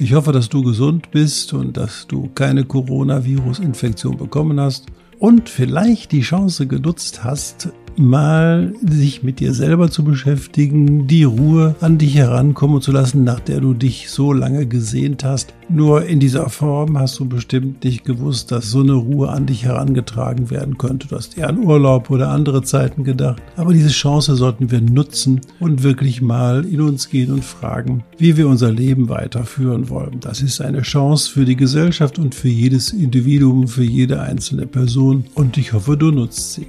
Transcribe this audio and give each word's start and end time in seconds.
Ich 0.00 0.14
hoffe, 0.14 0.30
dass 0.30 0.48
du 0.48 0.62
gesund 0.62 1.10
bist 1.10 1.52
und 1.52 1.76
dass 1.76 2.06
du 2.06 2.30
keine 2.32 2.64
Coronavirus-Infektion 2.64 4.16
bekommen 4.16 4.60
hast 4.60 4.86
und 5.18 5.48
vielleicht 5.48 6.12
die 6.12 6.20
Chance 6.20 6.68
genutzt 6.68 7.24
hast, 7.24 7.70
mal 7.98 8.72
sich 8.86 9.22
mit 9.22 9.40
dir 9.40 9.54
selber 9.54 9.90
zu 9.90 10.04
beschäftigen, 10.04 11.06
die 11.06 11.24
Ruhe 11.24 11.74
an 11.80 11.98
dich 11.98 12.16
herankommen 12.16 12.80
zu 12.80 12.92
lassen, 12.92 13.24
nach 13.24 13.40
der 13.40 13.60
du 13.60 13.74
dich 13.74 14.10
so 14.10 14.32
lange 14.32 14.66
gesehnt 14.66 15.24
hast. 15.24 15.54
Nur 15.68 16.06
in 16.06 16.18
dieser 16.18 16.48
Form 16.48 16.98
hast 16.98 17.18
du 17.18 17.26
bestimmt 17.26 17.84
nicht 17.84 18.04
gewusst, 18.04 18.50
dass 18.52 18.70
so 18.70 18.80
eine 18.80 18.94
Ruhe 18.94 19.28
an 19.28 19.46
dich 19.46 19.64
herangetragen 19.64 20.50
werden 20.50 20.78
könnte. 20.78 21.08
Du 21.08 21.16
hast 21.16 21.36
eher 21.36 21.48
an 21.48 21.58
Urlaub 21.58 22.10
oder 22.10 22.30
andere 22.30 22.62
Zeiten 22.62 23.04
gedacht. 23.04 23.42
Aber 23.56 23.72
diese 23.72 23.90
Chance 23.90 24.36
sollten 24.36 24.70
wir 24.70 24.80
nutzen 24.80 25.40
und 25.60 25.82
wirklich 25.82 26.22
mal 26.22 26.64
in 26.64 26.80
uns 26.80 27.10
gehen 27.10 27.32
und 27.32 27.44
fragen, 27.44 28.04
wie 28.16 28.36
wir 28.36 28.48
unser 28.48 28.72
Leben 28.72 29.08
weiterführen 29.08 29.90
wollen. 29.90 30.20
Das 30.20 30.40
ist 30.40 30.60
eine 30.60 30.82
Chance 30.82 31.30
für 31.30 31.44
die 31.44 31.56
Gesellschaft 31.56 32.18
und 32.18 32.34
für 32.34 32.48
jedes 32.48 32.92
Individuum, 32.92 33.68
für 33.68 33.84
jede 33.84 34.22
einzelne 34.22 34.66
Person. 34.66 35.24
Und 35.34 35.58
ich 35.58 35.72
hoffe, 35.72 35.96
du 35.96 36.10
nutzt 36.10 36.54
sie. 36.54 36.66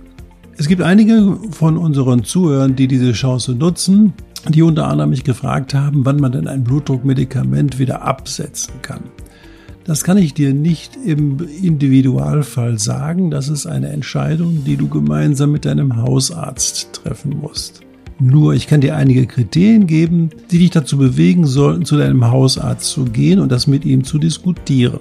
Es 0.60 0.68
gibt 0.68 0.82
einige 0.82 1.38
von 1.52 1.78
unseren 1.78 2.26
Zuhörern, 2.26 2.76
die 2.76 2.90
diese 2.90 3.14
Chance 3.14 3.54
nutzen, 3.54 4.12
die 4.50 4.62
unter 4.62 4.90
anderem 4.90 5.12
mich 5.12 5.24
gefragt 5.24 5.74
haben, 5.74 6.04
wann 6.04 6.18
man 6.18 6.34
denn 6.34 6.50
ein 6.50 6.66
Blutdruckmedikament 6.66 7.80
wieder 7.80 8.02
absetzen 8.02 8.74
kann. 8.82 9.04
Das 9.86 10.04
kann 10.04 10.18
ich 10.18 10.34
dir 10.34 10.54
nicht 10.54 10.98
im 11.06 11.38
Individualfall 11.64 12.78
sagen. 12.78 13.32
Das 13.32 13.48
ist 13.48 13.68
eine 13.68 13.88
Entscheidung, 13.88 14.66
die 14.66 14.76
du 14.76 14.90
gemeinsam 14.90 15.54
mit 15.54 15.64
deinem 15.64 15.96
Hausarzt 15.96 16.92
treffen 16.92 17.38
musst. 17.40 17.80
Nur 18.20 18.54
ich 18.54 18.68
kann 18.68 18.82
dir 18.82 18.98
einige 18.98 19.28
Kriterien 19.28 19.88
geben, 19.88 20.30
die 20.52 20.58
dich 20.58 20.72
dazu 20.72 20.98
bewegen 20.98 21.48
sollten, 21.48 21.86
zu 21.86 21.96
deinem 21.96 22.30
Hausarzt 22.30 22.90
zu 22.90 23.06
gehen 23.06 23.40
und 23.40 23.50
das 23.50 23.66
mit 23.66 23.86
ihm 23.86 24.04
zu 24.04 24.20
diskutieren. 24.20 25.00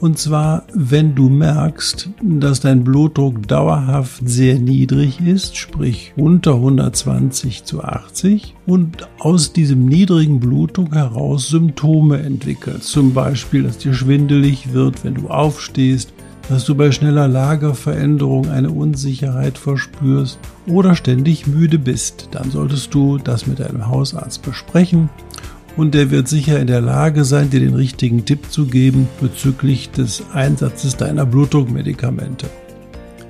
Und 0.00 0.18
zwar, 0.18 0.64
wenn 0.74 1.14
du 1.14 1.28
merkst, 1.28 2.10
dass 2.22 2.60
dein 2.60 2.84
Blutdruck 2.84 3.48
dauerhaft 3.48 4.28
sehr 4.28 4.58
niedrig 4.58 5.20
ist, 5.20 5.56
sprich 5.56 6.12
unter 6.16 6.54
120 6.54 7.64
zu 7.64 7.82
80 7.82 8.54
und 8.66 9.08
aus 9.18 9.52
diesem 9.52 9.86
niedrigen 9.86 10.38
Blutdruck 10.38 10.94
heraus 10.94 11.48
Symptome 11.48 12.22
entwickelst. 12.22 12.88
Zum 12.88 13.14
Beispiel, 13.14 13.62
dass 13.62 13.78
dir 13.78 13.94
schwindelig 13.94 14.72
wird, 14.72 15.02
wenn 15.04 15.14
du 15.14 15.28
aufstehst, 15.28 16.12
dass 16.48 16.64
du 16.64 16.74
bei 16.74 16.92
schneller 16.92 17.26
Lagerveränderung 17.26 18.50
eine 18.50 18.70
Unsicherheit 18.70 19.58
verspürst 19.58 20.38
oder 20.66 20.94
ständig 20.94 21.46
müde 21.46 21.78
bist. 21.78 22.28
Dann 22.32 22.50
solltest 22.50 22.94
du 22.94 23.18
das 23.18 23.46
mit 23.46 23.58
deinem 23.58 23.88
Hausarzt 23.88 24.42
besprechen 24.42 25.08
und 25.76 25.94
der 25.94 26.10
wird 26.10 26.28
sicher 26.28 26.58
in 26.58 26.66
der 26.66 26.80
Lage 26.80 27.24
sein, 27.24 27.50
dir 27.50 27.60
den 27.60 27.74
richtigen 27.74 28.24
Tipp 28.24 28.50
zu 28.50 28.66
geben 28.66 29.08
bezüglich 29.20 29.90
des 29.90 30.22
Einsatzes 30.32 30.96
deiner 30.96 31.26
Blutdruckmedikamente. 31.26 32.48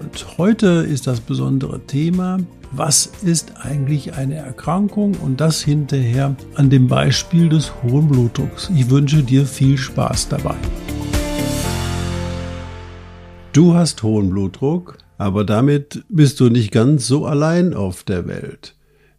Und 0.00 0.39
heute 0.39 0.67
ist 0.67 1.06
das 1.06 1.20
besondere 1.20 1.80
Thema, 1.80 2.39
was 2.70 3.11
ist 3.24 3.55
eigentlich 3.62 4.14
eine 4.14 4.36
Erkrankung 4.36 5.17
und 5.17 5.40
das 5.40 5.62
hinterher 5.62 6.36
an 6.55 6.70
dem 6.70 6.86
Beispiel 6.86 7.48
des 7.48 7.73
hohen 7.83 8.08
Blutdrucks. 8.08 8.70
Ich 8.77 8.90
wünsche 8.90 9.23
dir 9.23 9.46
viel 9.46 9.77
Spaß 9.77 10.28
dabei. 10.28 10.55
Du 13.52 13.74
hast 13.74 14.02
hohen 14.02 14.30
Blutdruck, 14.30 14.98
aber 15.18 15.45
damit 15.45 16.05
bist 16.08 16.39
du 16.40 16.51
nicht 16.51 16.70
ganz 16.70 17.07
so 17.07 17.24
allein 17.24 17.73
auf 17.74 18.05
der 18.05 18.27
Welt. 18.28 18.76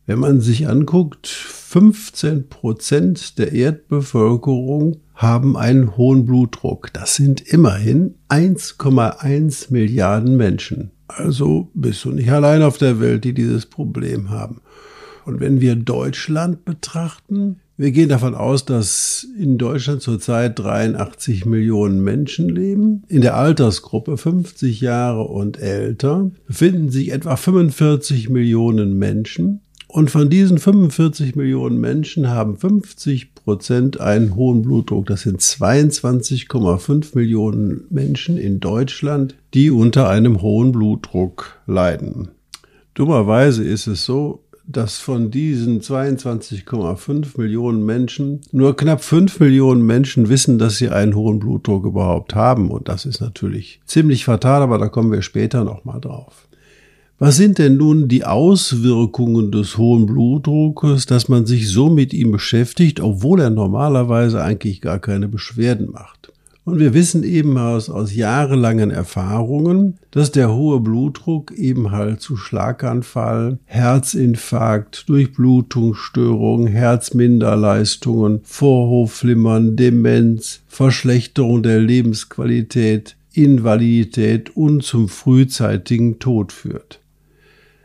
Wenn 0.08 0.20
man 0.20 0.40
sich 0.40 0.70
anguckt, 0.70 1.28
15 1.28 2.48
Prozent 2.48 3.38
der 3.38 3.52
Erdbevölkerung 3.52 5.02
haben 5.14 5.58
einen 5.58 5.98
hohen 5.98 6.26
Blutdruck. 6.26 6.94
Das 6.94 7.16
sind 7.16 7.42
immerhin 7.42 8.16
1,1 8.30 9.70
Milliarden 9.70 10.38
Menschen. 10.38 10.92
Also 11.10 11.70
bist 11.74 12.06
du 12.06 12.12
nicht 12.12 12.32
allein 12.32 12.62
auf 12.62 12.78
der 12.78 13.02
Welt, 13.02 13.26
die 13.26 13.34
dieses 13.34 13.66
Problem 13.66 14.30
haben. 14.30 14.62
Und 15.26 15.42
wenn 15.42 15.60
wir 15.60 15.76
Deutschland 15.76 16.64
betrachten, 16.64 17.60
wir 17.76 17.92
gehen 17.92 18.08
davon 18.08 18.34
aus, 18.34 18.64
dass 18.64 19.28
in 19.38 19.58
Deutschland 19.58 20.02
zurzeit 20.02 20.58
83 20.58 21.46
Millionen 21.46 22.02
Menschen 22.02 22.48
leben. 22.48 23.04
In 23.10 23.20
der 23.20 23.36
Altersgruppe 23.36 24.16
50 24.16 24.80
Jahre 24.80 25.24
und 25.24 25.60
älter 25.60 26.32
befinden 26.48 26.90
sich 26.90 27.12
etwa 27.12 27.36
45 27.36 28.30
Millionen 28.30 28.98
Menschen. 28.98 29.60
Und 29.88 30.12
von 30.12 30.30
diesen 30.30 30.58
45 30.58 31.36
Millionen 31.36 31.80
Menschen 31.80 32.30
haben 32.30 32.58
50 32.58 33.36
Prozent 33.36 34.02
einen 34.02 34.36
hohen 34.36 34.62
Blutdruck. 34.62 35.06
Das 35.06 35.22
sind 35.22 35.40
22,5 35.40 37.16
Millionen 37.16 37.86
Menschen 37.90 38.38
in 38.38 38.60
Deutschland, 38.60 39.36
die 39.54 39.72
unter 39.72 40.10
einem 40.10 40.42
hohen 40.42 40.74
Blutdruck 40.74 41.62
leiden. 41.66 42.30
Dummerweise 42.96 43.64
ist 43.64 43.88
es 43.88 44.04
so, 44.04 44.44
dass 44.70 44.98
von 44.98 45.32
diesen 45.32 45.80
22,5 45.80 47.40
Millionen 47.40 47.86
Menschen 47.86 48.42
nur 48.52 48.76
knapp 48.76 49.02
5 49.02 49.40
Millionen 49.40 49.86
Menschen 49.86 50.28
wissen, 50.28 50.60
dass 50.60 50.78
sie 50.78 50.90
einen 50.90 51.16
hohen 51.16 51.40
Blutdruck 51.40 51.86
überhaupt 51.86 52.36
haben. 52.36 52.70
Und 52.70 52.90
das 52.90 53.06
ist 53.06 53.22
natürlich 53.22 53.80
ziemlich 53.86 54.26
fatal, 54.26 54.62
aber 54.62 54.78
da 54.78 54.90
kommen 54.90 55.14
wir 55.14 55.22
später 55.22 55.64
nochmal 55.64 56.02
drauf. 56.02 56.47
Was 57.20 57.38
sind 57.38 57.58
denn 57.58 57.78
nun 57.78 58.08
die 58.08 58.26
Auswirkungen 58.26 59.52
des 59.52 59.76
hohen 59.80 60.06
Blutdruckes, 60.06 61.08
dass 61.08 61.28
man 61.28 61.48
sich 61.48 61.68
so 61.68 61.90
mit 61.90 62.14
ihm 62.14 62.32
beschäftigt, 62.32 63.00
obwohl 63.00 63.42
er 63.42 63.50
normalerweise 63.50 64.44
eigentlich 64.44 64.82
gar 64.82 65.00
keine 65.00 65.28
Beschwerden 65.28 65.90
macht? 65.90 66.32
Und 66.64 66.78
wir 66.78 66.94
wissen 66.94 67.24
eben 67.24 67.58
aus, 67.58 67.90
aus 67.90 68.14
jahrelangen 68.14 68.92
Erfahrungen, 68.92 69.98
dass 70.12 70.32
der 70.32 70.54
hohe 70.54 70.80
Blutdruck 70.80 71.54
eben 71.54 71.90
halt 71.90 72.22
zu 72.22 72.38
Schlaganfall, 72.38 73.58
Herzinfarkt, 73.66 75.10
Durchblutungsstörungen, 75.10 76.68
Herzminderleistungen, 76.68 78.42
Vorhofflimmern, 78.44 79.76
Demenz, 79.76 80.62
Verschlechterung 80.68 81.64
der 81.64 81.80
Lebensqualität, 81.80 83.16
Invalidität 83.34 84.56
und 84.56 84.84
zum 84.84 85.10
frühzeitigen 85.10 86.20
Tod 86.20 86.52
führt. 86.52 87.00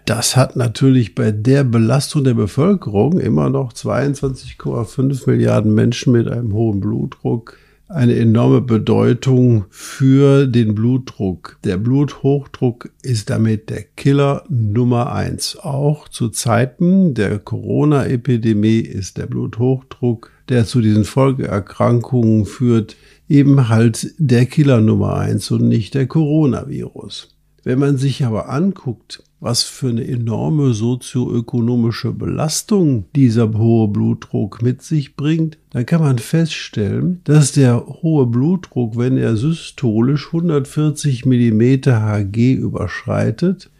Das 0.04 0.36
hat 0.36 0.56
natürlich 0.56 1.14
bei 1.14 1.30
der 1.30 1.64
Belastung 1.64 2.24
der 2.24 2.34
Bevölkerung 2.34 3.20
immer 3.20 3.50
noch 3.50 3.72
22,5 3.72 5.30
Milliarden 5.30 5.74
Menschen 5.74 6.12
mit 6.12 6.28
einem 6.28 6.52
hohen 6.52 6.80
Blutdruck 6.80 7.56
eine 7.92 8.16
enorme 8.16 8.60
Bedeutung 8.60 9.66
für 9.70 10.46
den 10.46 10.74
Blutdruck. 10.74 11.58
Der 11.64 11.76
Bluthochdruck 11.76 12.90
ist 13.02 13.30
damit 13.30 13.70
der 13.70 13.82
Killer 13.82 14.44
Nummer 14.48 15.12
eins. 15.12 15.56
Auch 15.58 16.08
zu 16.08 16.30
Zeiten 16.30 17.14
der 17.14 17.38
Corona-Epidemie 17.38 18.78
ist 18.80 19.18
der 19.18 19.26
Bluthochdruck, 19.26 20.30
der 20.48 20.64
zu 20.64 20.80
diesen 20.80 21.04
Folgeerkrankungen 21.04 22.46
führt, 22.46 22.96
eben 23.28 23.68
halt 23.68 24.14
der 24.18 24.46
Killer 24.46 24.80
Nummer 24.80 25.16
eins 25.16 25.50
und 25.50 25.68
nicht 25.68 25.94
der 25.94 26.06
Coronavirus. 26.06 27.36
Wenn 27.64 27.78
man 27.78 27.96
sich 27.96 28.24
aber 28.24 28.48
anguckt, 28.48 29.22
was 29.38 29.62
für 29.62 29.88
eine 29.88 30.06
enorme 30.06 30.72
sozioökonomische 30.72 32.12
Belastung 32.12 33.04
dieser 33.14 33.52
hohe 33.56 33.88
Blutdruck 33.88 34.62
mit 34.62 34.82
sich 34.82 35.16
bringt, 35.16 35.58
dann 35.70 35.86
kann 35.86 36.00
man 36.00 36.18
feststellen, 36.18 37.20
dass 37.24 37.52
der 37.52 37.86
hohe 37.86 38.26
Blutdruck, 38.26 38.96
wenn 38.96 39.16
er 39.16 39.36
systolisch 39.36 40.26
140 40.26 41.24
mm 41.24 41.60
Hg 41.86 42.52
überschreitet, 42.54 43.70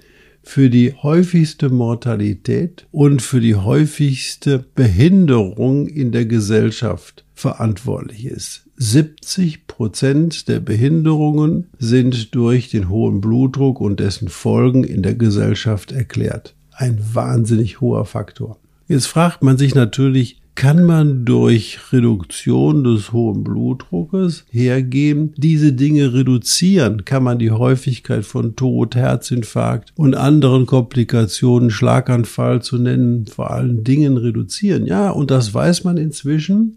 für 0.44 0.70
die 0.70 0.92
häufigste 0.94 1.70
Mortalität 1.70 2.86
und 2.90 3.22
für 3.22 3.40
die 3.40 3.54
häufigste 3.54 4.64
Behinderung 4.74 5.86
in 5.86 6.10
der 6.10 6.26
Gesellschaft 6.26 7.21
verantwortlich 7.34 8.26
ist. 8.26 8.64
70 8.76 9.66
Prozent 9.66 10.48
der 10.48 10.60
Behinderungen 10.60 11.68
sind 11.78 12.34
durch 12.34 12.70
den 12.70 12.88
hohen 12.88 13.20
Blutdruck 13.20 13.80
und 13.80 14.00
dessen 14.00 14.28
Folgen 14.28 14.84
in 14.84 15.02
der 15.02 15.14
Gesellschaft 15.14 15.92
erklärt. 15.92 16.54
Ein 16.72 16.98
wahnsinnig 17.12 17.80
hoher 17.80 18.04
Faktor. 18.04 18.58
Jetzt 18.88 19.06
fragt 19.06 19.42
man 19.42 19.56
sich 19.56 19.74
natürlich, 19.74 20.42
kann 20.54 20.84
man 20.84 21.24
durch 21.24 21.78
Reduktion 21.92 22.84
des 22.84 23.12
hohen 23.12 23.42
Blutdruckes 23.42 24.44
hergehen, 24.50 25.32
diese 25.36 25.72
Dinge 25.72 26.12
reduzieren, 26.12 27.04
kann 27.04 27.22
man 27.22 27.38
die 27.38 27.50
Häufigkeit 27.50 28.26
von 28.26 28.54
Tod, 28.54 28.94
Herzinfarkt 28.94 29.92
und 29.96 30.14
anderen 30.14 30.66
Komplikationen, 30.66 31.70
Schlaganfall 31.70 32.62
zu 32.62 32.76
nennen, 32.76 33.26
vor 33.26 33.50
allen 33.50 33.82
Dingen 33.82 34.18
reduzieren. 34.18 34.84
Ja, 34.84 35.10
und 35.10 35.30
das 35.30 35.54
weiß 35.54 35.84
man 35.84 35.96
inzwischen. 35.96 36.76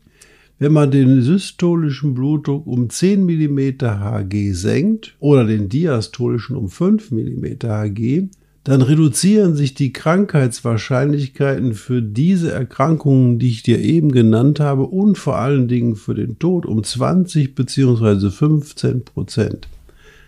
Wenn 0.57 0.71
man 0.71 0.89
den 0.89 1.21
systolischen 1.21 2.13
Blutdruck 2.13 2.65
um 2.65 2.89
10 2.89 3.25
mm 3.25 3.59
Hg 3.81 4.53
senkt 4.53 5.15
oder 5.19 5.43
den 5.43 5.67
diastolischen 5.67 6.55
um 6.55 6.69
5 6.69 7.11
mm 7.11 7.45
Hg, 7.63 8.29
dann 8.63 8.81
reduzieren 8.81 9.55
sich 9.55 9.73
die 9.75 9.93
Krankheitswahrscheinlichkeiten 9.93 11.73
für 11.73 12.01
diese 12.01 12.51
Erkrankungen, 12.51 13.37
die 13.37 13.49
ich 13.49 13.63
dir 13.63 13.79
eben 13.79 14.11
genannt 14.11 14.59
habe, 14.59 14.83
und 14.83 15.17
vor 15.17 15.37
allen 15.37 15.67
Dingen 15.67 15.95
für 15.95 16.15
den 16.15 16.39
Tod 16.39 16.65
um 16.65 16.83
20 16.83 17.53
bzw. 17.53 18.31
15 18.31 19.03
Prozent. 19.03 19.67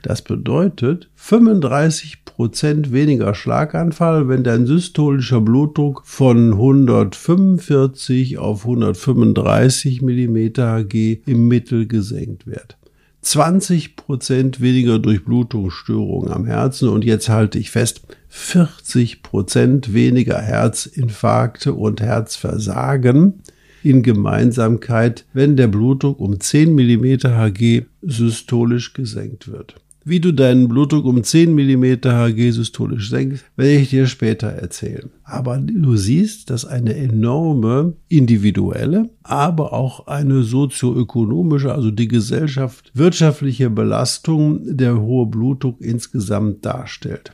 Das 0.04 0.22
bedeutet 0.22 1.10
35 1.16 2.26
Prozent 2.38 2.94
weniger 2.94 3.34
Schlaganfall, 3.34 4.30
wenn 4.30 4.44
dein 4.44 4.68
systolischer 4.68 5.42
Blutdruck 5.42 6.04
von 6.06 6.54
145 6.54 8.38
auf 8.38 8.62
135 8.62 10.04
mm 10.04 10.38
Hg 10.56 11.22
im 11.26 11.48
Mittel 11.48 11.88
gesenkt 11.88 12.46
wird. 12.46 12.78
20 13.24 13.96
Prozent 13.96 14.62
weniger 14.62 15.00
Durchblutungsstörungen 15.00 16.32
am 16.32 16.46
Herzen 16.46 16.90
und 16.90 17.04
jetzt 17.04 17.28
halte 17.28 17.58
ich 17.58 17.72
fest, 17.72 18.02
40 18.28 19.24
Prozent 19.24 19.96
weniger 19.96 20.40
Herzinfarkte 20.40 21.74
und 21.74 22.02
Herzversagen 22.02 23.42
in 23.82 24.04
Gemeinsamkeit, 24.04 25.26
wenn 25.34 25.58
der 25.58 25.70
Blutdruck 25.70 26.20
um 26.20 26.40
10 26.40 26.76
mm 26.76 27.18
Hg 27.24 27.88
systolisch 28.04 28.94
gesenkt 28.94 29.52
wird. 29.52 29.82
Wie 30.10 30.22
du 30.22 30.32
deinen 30.32 30.70
Blutdruck 30.70 31.04
um 31.04 31.22
10 31.22 31.54
mm 31.54 31.84
Hg 32.06 32.52
systolisch 32.52 33.10
senkst, 33.10 33.44
werde 33.58 33.74
ich 33.74 33.90
dir 33.90 34.08
später 34.08 34.48
erzählen. 34.48 35.10
Aber 35.26 35.58
du 35.58 35.98
siehst, 35.98 36.50
dass 36.50 36.64
eine 36.64 36.96
enorme 36.96 37.92
individuelle, 38.08 39.10
aber 39.22 39.74
auch 39.74 40.08
eine 40.08 40.44
sozioökonomische, 40.44 41.74
also 41.74 41.92
die 41.92 42.08
Gesellschaft 42.08 42.90
wirtschaftliche 42.94 43.70
Belastung 43.70 44.78
der 44.78 44.98
hohe 45.02 45.26
Blutdruck 45.26 45.82
insgesamt 45.82 46.66
darstellt. 46.66 47.34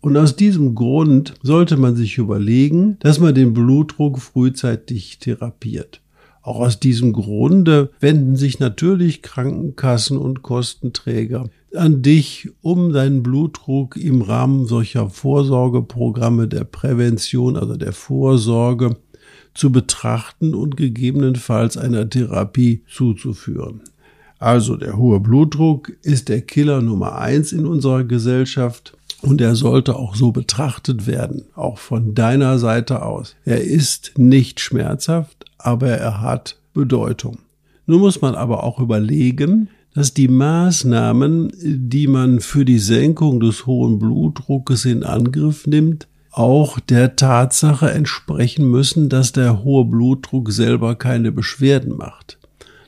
Und 0.00 0.16
aus 0.16 0.36
diesem 0.36 0.74
Grund 0.74 1.34
sollte 1.42 1.76
man 1.76 1.96
sich 1.96 2.16
überlegen, 2.16 2.96
dass 3.00 3.20
man 3.20 3.34
den 3.34 3.52
Blutdruck 3.52 4.20
frühzeitig 4.20 5.18
therapiert. 5.18 6.00
Auch 6.46 6.60
aus 6.60 6.78
diesem 6.78 7.12
Grunde 7.12 7.90
wenden 7.98 8.36
sich 8.36 8.60
natürlich 8.60 9.20
Krankenkassen 9.20 10.16
und 10.16 10.42
Kostenträger 10.42 11.50
an 11.74 12.02
dich, 12.02 12.50
um 12.62 12.92
deinen 12.92 13.24
Blutdruck 13.24 13.96
im 13.96 14.22
Rahmen 14.22 14.64
solcher 14.64 15.10
Vorsorgeprogramme 15.10 16.46
der 16.46 16.62
Prävention, 16.62 17.56
also 17.56 17.76
der 17.76 17.92
Vorsorge, 17.92 18.96
zu 19.54 19.72
betrachten 19.72 20.54
und 20.54 20.76
gegebenenfalls 20.76 21.76
einer 21.76 22.08
Therapie 22.08 22.84
zuzuführen. 22.88 23.80
Also 24.38 24.76
der 24.76 24.96
hohe 24.96 25.18
Blutdruck 25.18 25.96
ist 26.02 26.28
der 26.28 26.42
Killer 26.42 26.80
Nummer 26.80 27.18
eins 27.18 27.50
in 27.50 27.66
unserer 27.66 28.04
Gesellschaft 28.04 28.96
und 29.26 29.40
er 29.40 29.56
sollte 29.56 29.96
auch 29.96 30.14
so 30.14 30.32
betrachtet 30.32 31.06
werden, 31.06 31.46
auch 31.54 31.78
von 31.78 32.14
deiner 32.14 32.58
Seite 32.58 33.02
aus. 33.02 33.34
Er 33.44 33.62
ist 33.62 34.12
nicht 34.16 34.60
schmerzhaft, 34.60 35.44
aber 35.58 35.88
er 35.88 36.20
hat 36.20 36.58
Bedeutung. 36.72 37.38
Nun 37.86 38.00
muss 38.00 38.20
man 38.20 38.34
aber 38.34 38.64
auch 38.64 38.78
überlegen, 38.78 39.68
dass 39.94 40.14
die 40.14 40.28
Maßnahmen, 40.28 41.52
die 41.60 42.06
man 42.06 42.40
für 42.40 42.64
die 42.64 42.78
Senkung 42.78 43.40
des 43.40 43.66
hohen 43.66 43.98
Blutdruckes 43.98 44.84
in 44.84 45.02
Angriff 45.02 45.66
nimmt, 45.66 46.06
auch 46.30 46.78
der 46.78 47.16
Tatsache 47.16 47.90
entsprechen 47.90 48.70
müssen, 48.70 49.08
dass 49.08 49.32
der 49.32 49.64
hohe 49.64 49.86
Blutdruck 49.86 50.52
selber 50.52 50.94
keine 50.94 51.32
Beschwerden 51.32 51.96
macht. 51.96 52.38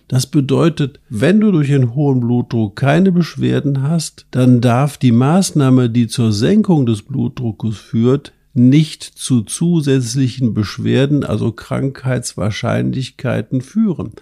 Das 0.08 0.26
bedeutet, 0.26 0.98
wenn 1.10 1.40
du 1.40 1.52
durch 1.52 1.72
einen 1.72 1.94
hohen 1.94 2.18
Blutdruck 2.20 2.74
keine 2.76 3.12
Beschwerden 3.12 3.82
hast, 3.82 4.24
dann 4.30 4.62
darf 4.62 4.96
die 4.96 5.12
Maßnahme, 5.12 5.90
die 5.90 6.06
zur 6.06 6.32
Senkung 6.32 6.86
des 6.86 7.02
Blutdruckes 7.02 7.76
führt, 7.76 8.32
nicht 8.54 9.04
zu 9.04 9.42
zusätzlichen 9.42 10.54
Beschwerden, 10.54 11.24
also 11.24 11.52
Krankheitswahrscheinlichkeiten 11.52 13.60
führen. 13.60 14.12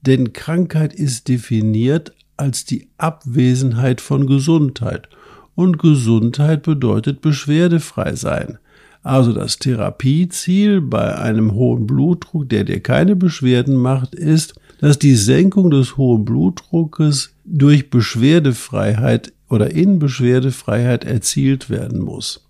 Denn 0.00 0.32
Krankheit 0.32 0.94
ist 0.94 1.28
definiert 1.28 2.14
als 2.38 2.64
die 2.64 2.88
Abwesenheit 2.96 4.00
von 4.00 4.26
Gesundheit. 4.26 5.10
Und 5.54 5.78
Gesundheit 5.78 6.62
bedeutet 6.62 7.20
beschwerdefrei 7.20 8.14
sein. 8.14 8.58
Also 9.02 9.32
das 9.32 9.58
Therapieziel 9.58 10.80
bei 10.80 11.16
einem 11.16 11.52
hohen 11.52 11.86
Blutdruck, 11.86 12.48
der 12.48 12.64
dir 12.64 12.80
keine 12.80 13.16
Beschwerden 13.16 13.76
macht, 13.76 14.14
ist, 14.14 14.54
dass 14.80 14.98
die 14.98 15.14
Senkung 15.14 15.70
des 15.70 15.96
hohen 15.96 16.24
Blutdruckes 16.24 17.34
durch 17.44 17.90
Beschwerdefreiheit 17.90 19.32
oder 19.48 19.70
in 19.70 19.98
Beschwerdefreiheit 19.98 21.04
erzielt 21.04 21.70
werden 21.70 22.00
muss. 22.00 22.46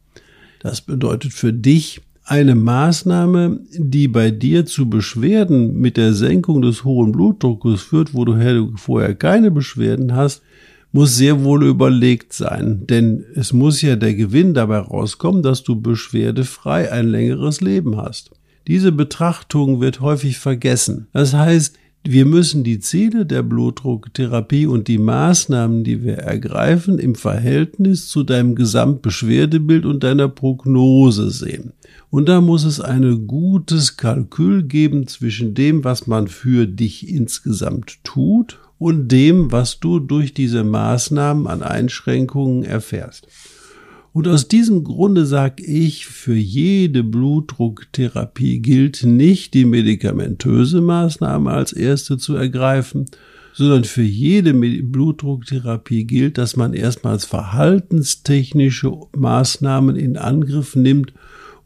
Das 0.61 0.81
bedeutet 0.81 1.33
für 1.33 1.53
dich 1.53 2.01
eine 2.25 2.57
Maßnahme, 2.57 3.61
die 3.73 4.09
bei 4.09 4.33
dir 4.33 4.67
zu 4.67 4.91
Beschwerden 4.91 5.79
mit 5.79 5.97
der 5.97 6.13
Senkung 6.13 6.61
des 6.61 6.83
hohen 6.85 7.13
Blutdruckes 7.13 7.83
führt, 7.83 8.15
wo 8.15 8.25
du 8.25 8.73
vorher 8.77 9.15
keine 9.15 9.53
Beschwerden 9.53 10.15
hast, 10.15 10.43
muss 10.91 11.17
sehr 11.17 11.45
wohl 11.45 11.65
überlegt 11.65 12.33
sein, 12.33 12.87
denn 12.87 13.25
es 13.35 13.53
muss 13.53 13.83
ja 13.83 13.97
der 13.97 14.15
Gewinn 14.15 14.55
dabei 14.55 14.79
rauskommen, 14.79 15.43
dass 15.43 15.63
du 15.63 15.81
beschwerdefrei 15.81 16.91
ein 16.91 17.09
längeres 17.09 17.61
Leben 17.61 17.97
hast. 17.97 18.31
Diese 18.67 18.93
Betrachtung 18.93 19.81
wird 19.81 20.01
häufig 20.01 20.39
vergessen. 20.39 21.07
Das 21.13 21.35
heißt, 21.35 21.77
wir 22.13 22.25
müssen 22.25 22.65
die 22.65 22.79
Ziele 22.81 23.27
der 23.27 23.43
Blutdrucktherapie 23.43 24.67
und 24.67 24.89
die 24.89 24.99
Maßnahmen, 24.99 25.85
die 25.85 26.03
wir 26.03 26.19
ergreifen, 26.19 26.99
im 26.99 27.15
Verhältnis 27.15 28.09
zu 28.09 28.23
deinem 28.23 28.55
Gesamtbeschwerdebild 28.55 29.85
und 29.85 30.05
deiner 30.05 30.29
Prognose 30.29 31.31
sehen. 31.31 31.73
Und 32.11 32.29
da 32.29 32.41
muss 32.41 32.65
es 32.65 32.81
ein 32.81 33.27
gutes 33.27 33.97
Kalkül 33.97 34.63
geben 34.63 35.07
zwischen 35.07 35.55
dem, 35.55 35.85
was 35.85 36.07
man 36.07 36.29
für 36.29 36.67
dich 36.67 37.09
insgesamt 37.09 37.99
tut 38.05 38.59
und 38.79 39.09
dem, 39.09 39.53
was 39.53 39.81
du 39.81 39.99
durch 39.99 40.35
diese 40.35 40.65
Maßnahmen 40.65 41.47
an 41.47 41.63
Einschränkungen 41.63 42.65
erfährst. 42.65 43.27
Und 44.17 44.27
aus 44.29 44.49
diesem 44.49 44.83
Grunde 44.83 45.27
sage 45.27 45.63
ich, 45.63 46.07
für 46.07 46.35
jede 46.35 47.05
Blutdrucktherapie 47.05 48.61
gilt 48.61 49.03
nicht 49.05 49.53
die 49.53 49.67
medikamentöse 49.67 50.81
Maßnahme 50.81 51.51
als 51.51 51.75
erste 51.75 52.17
zu 52.17 52.35
ergreifen, 52.35 53.05
sondern 53.53 53.85
für 53.85 54.01
jede 54.01 54.55
Blutdrucktherapie 54.55 56.05
gilt, 56.05 56.39
dass 56.39 56.57
man 56.57 56.73
erstmals 56.73 57.27
verhaltenstechnische 57.27 58.91
Maßnahmen 59.15 59.97
in 59.97 60.17
Angriff 60.17 60.77
nimmt 60.77 61.13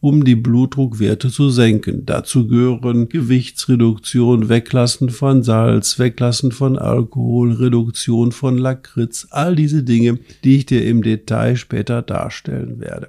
um 0.00 0.24
die 0.24 0.34
Blutdruckwerte 0.34 1.30
zu 1.30 1.50
senken. 1.50 2.06
Dazu 2.06 2.46
gehören 2.46 3.08
Gewichtsreduktion, 3.08 4.48
Weglassen 4.48 5.10
von 5.10 5.42
Salz, 5.42 5.98
Weglassen 5.98 6.52
von 6.52 6.78
Alkohol, 6.78 7.52
Reduktion 7.52 8.32
von 8.32 8.56
Lakritz, 8.56 9.28
all 9.30 9.54
diese 9.54 9.82
Dinge, 9.82 10.18
die 10.42 10.56
ich 10.56 10.66
dir 10.66 10.86
im 10.86 11.02
Detail 11.02 11.56
später 11.56 12.02
darstellen 12.02 12.80
werde. 12.80 13.08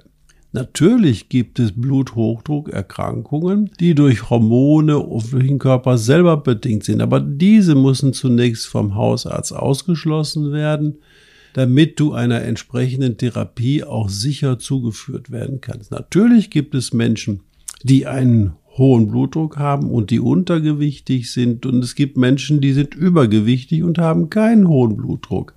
Natürlich 0.54 1.30
gibt 1.30 1.58
es 1.58 1.72
Bluthochdruckerkrankungen, 1.72 3.70
die 3.80 3.94
durch 3.94 4.28
Hormone 4.28 4.92
durch 5.02 5.46
den 5.46 5.58
Körper 5.58 5.96
selber 5.96 6.36
bedingt 6.36 6.84
sind, 6.84 7.00
aber 7.00 7.20
diese 7.20 7.74
müssen 7.74 8.12
zunächst 8.12 8.66
vom 8.66 8.94
Hausarzt 8.94 9.54
ausgeschlossen 9.54 10.52
werden 10.52 10.98
damit 11.54 12.00
du 12.00 12.12
einer 12.12 12.42
entsprechenden 12.42 13.16
Therapie 13.16 13.84
auch 13.84 14.08
sicher 14.08 14.58
zugeführt 14.58 15.30
werden 15.30 15.60
kannst. 15.60 15.90
Natürlich 15.90 16.50
gibt 16.50 16.74
es 16.74 16.92
Menschen, 16.92 17.40
die 17.82 18.06
einen 18.06 18.52
hohen 18.78 19.08
Blutdruck 19.08 19.58
haben 19.58 19.90
und 19.90 20.10
die 20.10 20.20
untergewichtig 20.20 21.30
sind 21.30 21.66
und 21.66 21.84
es 21.84 21.94
gibt 21.94 22.16
Menschen, 22.16 22.60
die 22.60 22.72
sind 22.72 22.94
übergewichtig 22.94 23.82
und 23.82 23.98
haben 23.98 24.30
keinen 24.30 24.66
hohen 24.68 24.96
Blutdruck. 24.96 25.54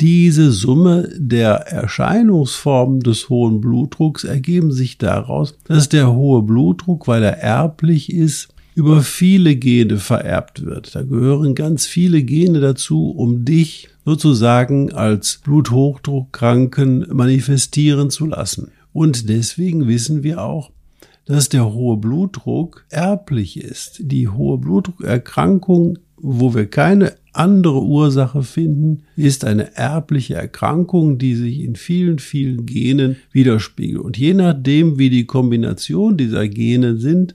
Diese 0.00 0.50
Summe 0.50 1.10
der 1.14 1.66
Erscheinungsformen 1.68 3.00
des 3.00 3.28
hohen 3.28 3.60
Blutdrucks 3.60 4.24
ergeben 4.24 4.72
sich 4.72 4.96
daraus, 4.96 5.58
dass 5.64 5.90
der 5.90 6.12
hohe 6.12 6.42
Blutdruck, 6.42 7.06
weil 7.06 7.22
er 7.22 7.38
erblich 7.38 8.12
ist, 8.12 8.48
über 8.80 9.02
viele 9.02 9.56
Gene 9.56 9.98
vererbt 9.98 10.64
wird. 10.64 10.94
Da 10.94 11.02
gehören 11.02 11.54
ganz 11.54 11.84
viele 11.84 12.22
Gene 12.22 12.60
dazu, 12.60 13.10
um 13.10 13.44
dich 13.44 13.90
sozusagen 14.06 14.90
als 14.90 15.42
Bluthochdruckkranken 15.44 17.04
manifestieren 17.12 18.08
zu 18.08 18.24
lassen. 18.24 18.70
Und 18.94 19.28
deswegen 19.28 19.86
wissen 19.86 20.22
wir 20.22 20.42
auch, 20.42 20.70
dass 21.26 21.50
der 21.50 21.74
hohe 21.74 21.98
Blutdruck 21.98 22.86
erblich 22.88 23.62
ist. 23.62 24.00
Die 24.02 24.28
hohe 24.28 24.56
Blutdruckerkrankung, 24.56 25.98
wo 26.16 26.54
wir 26.54 26.64
keine 26.64 27.16
andere 27.34 27.82
Ursache 27.82 28.42
finden, 28.42 29.02
ist 29.14 29.44
eine 29.44 29.76
erbliche 29.76 30.36
Erkrankung, 30.36 31.18
die 31.18 31.34
sich 31.34 31.60
in 31.60 31.76
vielen, 31.76 32.18
vielen 32.18 32.64
Genen 32.64 33.16
widerspiegelt. 33.30 34.02
Und 34.02 34.16
je 34.16 34.32
nachdem, 34.32 34.98
wie 34.98 35.10
die 35.10 35.26
Kombination 35.26 36.16
dieser 36.16 36.48
Gene 36.48 36.96
sind, 36.96 37.34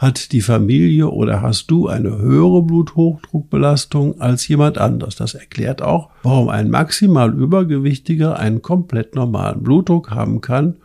hat 0.00 0.32
die 0.32 0.40
Familie 0.40 1.10
oder 1.10 1.42
hast 1.42 1.70
du 1.70 1.86
eine 1.86 2.16
höhere 2.16 2.62
Bluthochdruckbelastung 2.62 4.18
als 4.18 4.48
jemand 4.48 4.78
anders. 4.78 5.14
Das 5.14 5.34
erklärt 5.34 5.82
auch, 5.82 6.08
warum 6.22 6.48
ein 6.48 6.70
maximal 6.70 7.30
Übergewichtiger 7.34 8.38
einen 8.38 8.62
komplett 8.62 9.14
normalen 9.14 9.62
Blutdruck 9.62 10.10
haben 10.10 10.40
kann 10.40 10.76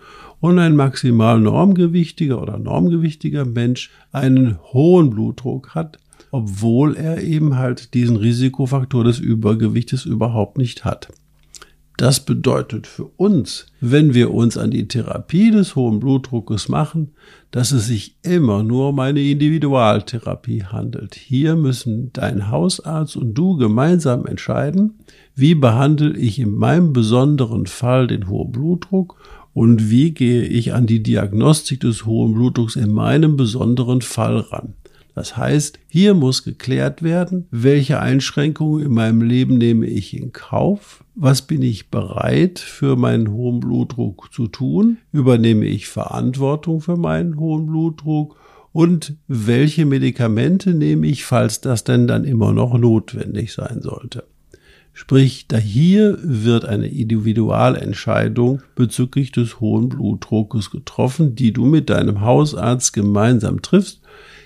und 0.42 0.60
ein 0.60 0.76
maximal 0.76 1.40
normgewichtiger 1.40 2.42
oder 2.42 2.60
normgewichtiger 2.60 3.46
Mensch 3.46 3.90
einen 4.12 4.60
hohen 4.74 5.12
Blutdruck 5.12 5.74
hat, 5.76 5.98
obwohl 6.32 6.98
er 6.98 7.24
eben 7.24 7.56
halt 7.56 7.94
diesen 7.94 8.18
Risikofaktor 8.18 9.06
des 9.06 9.20
Übergewichtes 9.20 10.04
überhaupt 10.04 10.58
nicht 10.58 10.84
hat. 10.84 11.08
Das 11.98 12.20
bedeutet 12.20 12.88
für 12.88 13.06
uns, 13.16 13.68
wenn 13.80 14.14
wir 14.14 14.34
uns 14.34 14.58
an 14.58 14.72
die 14.72 14.88
Therapie 14.88 15.52
des 15.52 15.78
hohen 15.78 16.02
Blutdruckes 16.02 16.68
machen, 16.68 17.12
dass 17.52 17.72
es 17.72 17.88
sich 17.88 18.18
immer 18.22 18.64
nur 18.64 18.90
um 18.90 19.00
eine 19.00 19.22
Individualtherapie 19.22 20.66
handelt. 20.66 21.16
Hier 21.16 21.56
müssen 21.56 22.12
dein 22.12 22.50
Hausarzt 22.52 23.16
und 23.16 23.34
du 23.34 23.56
gemeinsam 23.56 24.26
entscheiden, 24.26 24.96
wie 25.36 25.56
behandle 25.56 26.18
ich 26.18 26.38
in 26.38 26.54
meinem 26.54 26.92
besonderen 26.92 27.66
Fall 27.66 28.08
den 28.08 28.28
hohen 28.28 28.52
Blutdruck 28.52 29.16
und 29.54 29.90
wie 29.90 30.12
gehe 30.12 30.44
ich 30.44 30.74
an 30.74 30.88
die 30.88 31.02
Diagnostik 31.02 31.80
des 31.80 32.06
hohen 32.06 32.34
Blutdrucks 32.34 32.76
in 32.76 32.92
meinem 32.92 33.38
besonderen 33.38 34.02
Fall 34.02 34.40
ran. 34.40 34.74
Das 35.16 35.38
heißt, 35.38 35.80
hier 35.88 36.14
muss 36.14 36.44
geklärt 36.44 37.02
werden, 37.02 37.48
welche 37.50 38.02
Einschränkungen 38.02 38.86
in 38.86 38.92
meinem 38.92 39.22
Leben 39.22 39.58
nehme 39.58 39.86
ich 39.88 40.16
in 40.16 40.34
Kauf, 40.34 41.06
was 41.16 41.42
bin 41.44 41.62
ich 41.62 41.90
bereit 41.90 42.60
für 42.60 42.98
meinen 42.98 43.32
hohen 43.32 43.62
Blutdruck 43.62 44.34
zu 44.34 44.48
tun, 44.48 44.98
übernehme 45.14 45.66
ich 45.66 45.88
Verantwortung 45.88 46.82
für 46.82 46.98
meinen 46.98 47.40
hohen 47.40 47.66
Blutdruck? 47.66 48.36
Und 48.74 49.16
welche 49.30 49.86
Medikamente 49.86 50.74
nehme 50.74 51.08
ich, 51.08 51.24
falls 51.24 51.62
das 51.62 51.86
denn 51.86 52.08
dann 52.08 52.26
immer 52.26 52.52
noch 52.52 52.78
notwendig 52.78 53.54
sein 53.54 53.82
sollte. 53.82 54.26
Sprich, 54.92 55.48
da 55.48 55.56
hier 55.58 56.18
wird 56.22 56.66
eine 56.66 56.88
Individualentscheidung 56.88 58.62
bezüglich 58.76 59.32
des 59.32 59.62
hohen 59.62 59.88
Blutdruckes 59.88 60.72
getroffen, 60.72 61.36
die 61.36 61.54
du 61.54 61.64
mit 61.64 61.90
deinem 61.90 62.20
Hausarzt 62.20 62.92
gemeinsam 62.92 63.62
triffst 63.62 64.02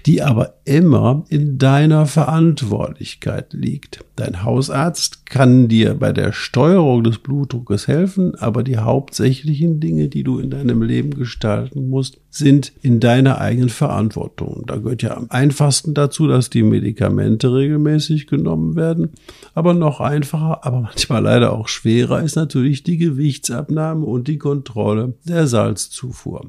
die 0.06 0.22
aber 0.22 0.56
immer 0.66 1.26
in 1.30 1.58
deiner 1.58 2.06
Verantwortlichkeit 2.06 3.54
liegt. 3.54 4.06
Dein 4.16 4.44
Hausarzt 4.44 5.26
kann 5.26 5.68
dir 5.68 5.94
bei 5.96 6.12
der 6.12 6.32
Steuerung 6.32 7.04
des 7.04 7.20
Blutdruckes 7.20 7.88
helfen, 7.88 8.36
aber 8.36 8.64
die 8.64 8.78
hauptsächlichen 8.78 9.80
Dinge, 9.80 10.10
die 10.10 10.24
du 10.24 10.40
in 10.40 10.50
deinem 10.50 10.82
Leben 10.82 11.12
gestalten 11.12 11.90
musst, 11.90 12.20
sind 12.30 12.74
in 12.82 13.00
deiner 13.00 13.40
eigenen 13.40 13.70
Verantwortung. 13.70 14.64
Da 14.68 14.78
gehört 14.78 15.02
ja 15.02 15.16
am 15.16 15.28
einfachsten 15.30 15.94
dazu, 15.94 16.28
dass 16.28 16.50
die 16.50 16.64
Medikamente 16.64 17.54
regelmäßig 17.54 18.28
genommen 18.28 18.76
werden. 18.76 19.12
Aber 19.54 19.74
noch 19.74 20.00
einfacher, 20.00 20.66
aber 20.66 20.82
manchmal 20.82 21.24
leider 21.24 21.54
auch 21.54 21.68
schwerer 21.68 22.22
ist 22.22 22.36
natürlich 22.36 22.84
die 22.84 22.98
Gewichtsabnahme 22.98 24.06
und 24.06 24.28
die 24.28 24.38
Kontrolle 24.38 25.14
der 25.24 25.48
Salzzufuhr. 25.48 26.46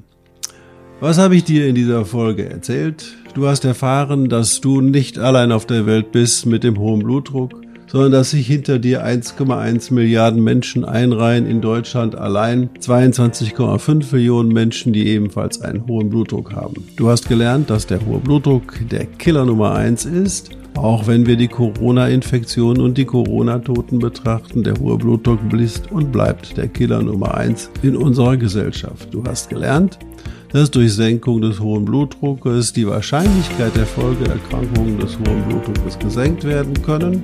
Was 1.00 1.16
habe 1.16 1.35
ich 1.35 1.45
dir 1.45 1.66
in 1.66 1.75
dieser 1.75 2.04
Folge 2.04 2.47
erzählt? 2.47 3.16
Du 3.34 3.46
hast 3.46 3.64
erfahren, 3.64 4.28
dass 4.28 4.60
du 4.60 4.80
nicht 4.80 5.18
allein 5.18 5.52
auf 5.52 5.64
der 5.64 5.87
Welt 5.87 6.10
bist 6.10 6.46
mit 6.46 6.64
dem 6.64 6.78
hohen 6.78 7.04
Blutdruck, 7.04 7.52
sondern 7.87 8.10
dass 8.10 8.30
sich 8.30 8.46
hinter 8.46 8.80
dir 8.80 9.06
1,1 9.06 9.94
Milliarden 9.94 10.42
Menschen 10.42 10.84
einreihen, 10.84 11.46
in 11.46 11.60
Deutschland 11.60 12.16
allein 12.16 12.70
22,5 12.80 14.12
Millionen 14.12 14.52
Menschen, 14.52 14.92
die 14.92 15.06
ebenfalls 15.06 15.60
einen 15.60 15.87
hohen 15.87 16.10
Blutdruck 16.10 16.52
haben. 16.54 16.84
Du 16.96 17.08
hast 17.08 17.28
gelernt, 17.28 17.70
dass 17.70 17.87
der 17.87 18.04
hohe 18.04 18.18
Blutdruck 18.18 18.75
der 18.90 19.06
Killer 19.06 19.44
Nummer 19.44 19.75
eins 19.76 20.04
ist. 20.04 20.50
Auch 20.77 21.07
wenn 21.07 21.27
wir 21.27 21.37
die 21.37 21.49
Corona-Infektion 21.49 22.81
und 22.81 22.97
die 22.97 23.05
Corona-Toten 23.05 23.99
betrachten, 23.99 24.62
der 24.62 24.79
hohe 24.79 24.97
Blutdruck 24.97 25.47
blisst 25.49 25.91
und 25.91 26.11
bleibt 26.12 26.57
der 26.57 26.69
Killer 26.69 27.03
Nummer 27.03 27.35
eins 27.35 27.71
in 27.83 27.97
unserer 27.97 28.37
Gesellschaft. 28.37 29.09
Du 29.12 29.25
hast 29.25 29.50
gelernt, 29.50 29.99
dass 30.53 30.71
durch 30.71 30.95
Senkung 30.95 31.43
des 31.43 31.61
hohen 31.61 31.85
Blutdruckes 31.85 32.73
die 32.73 32.87
Wahrscheinlichkeit 32.87 33.77
der 33.77 33.87
Folgeerkrankungen 33.87 34.99
des 34.99 35.19
hohen 35.19 35.43
Blutdruckes 35.49 35.99
gesenkt 35.99 36.45
werden 36.45 36.75
können. 36.83 37.23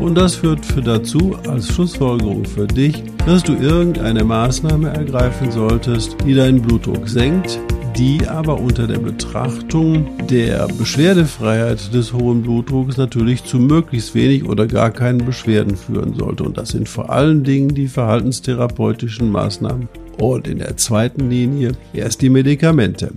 Und 0.00 0.16
das 0.16 0.34
führt 0.34 0.66
für 0.66 0.82
dazu 0.82 1.36
als 1.48 1.68
Schlussfolgerung 1.68 2.44
für 2.44 2.66
dich, 2.66 3.02
dass 3.26 3.44
du 3.44 3.54
irgendeine 3.54 4.24
Maßnahme 4.24 4.88
ergreifen 4.88 5.52
solltest, 5.52 6.16
die 6.26 6.34
deinen 6.34 6.60
Blutdruck 6.60 7.08
senkt, 7.08 7.60
die 7.96 8.26
aber 8.26 8.58
unter 8.58 8.86
der 8.86 8.98
Betrachtung 8.98 10.08
der 10.26 10.66
Beschwerdefreiheit 10.78 11.94
des 11.94 12.12
hohen 12.12 12.42
Blutdrucks 12.42 12.96
natürlich 12.96 13.44
zu 13.44 13.58
möglichst 13.58 14.14
wenig 14.14 14.44
oder 14.44 14.66
gar 14.66 14.90
keinen 14.90 15.24
Beschwerden 15.24 15.76
führen 15.76 16.14
sollte. 16.14 16.42
Und 16.42 16.58
das 16.58 16.70
sind 16.70 16.88
vor 16.88 17.10
allen 17.10 17.44
Dingen 17.44 17.74
die 17.74 17.86
verhaltenstherapeutischen 17.86 19.30
Maßnahmen 19.30 19.88
und 20.18 20.48
in 20.48 20.58
der 20.58 20.76
zweiten 20.76 21.30
Linie 21.30 21.72
erst 21.92 22.22
die 22.22 22.30
Medikamente. 22.30 23.12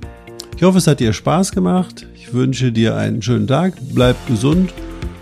Ich 0.56 0.64
hoffe, 0.64 0.78
es 0.78 0.88
hat 0.88 1.00
dir 1.00 1.14
Spaß 1.14 1.52
gemacht. 1.52 2.06
Ich 2.16 2.34
wünsche 2.34 2.72
dir 2.72 2.96
einen 2.96 3.22
schönen 3.22 3.48
Tag, 3.48 3.74
bleib 3.94 4.16
gesund 4.28 4.74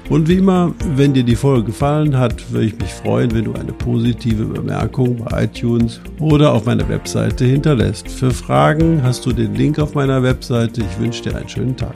und 0.10 0.28
wie 0.28 0.38
immer, 0.38 0.74
wenn 0.96 1.14
dir 1.14 1.24
die 1.24 1.36
Folge 1.36 1.66
gefallen 1.66 2.18
hat, 2.18 2.52
würde 2.52 2.68
ich 2.68 2.78
mich 2.78 2.94
freuen, 2.94 3.34
wenn 3.34 3.46
du 3.46 3.54
eine 3.54 3.74
positive 3.74 4.46
Bemerkung 4.46 5.18
bei 5.18 5.46
iTunes 5.46 6.00
oder 6.20 6.54
auf 6.54 6.66
meiner 6.66 6.88
Webseite 6.88 7.46
hinterlässt. 7.46 8.08
Für 8.08 8.32
Fragen 8.32 9.02
hast 9.02 9.26
du 9.26 9.32
den 9.32 9.56
Link 9.56 9.80
auf 9.80 9.96
meiner 9.96 10.22
Webseite. 10.22 10.82
Ich 10.82 11.00
wünsche 11.00 11.24
dir 11.24 11.36
einen 11.36 11.50
schönen 11.50 11.76
Tag. 11.76 11.96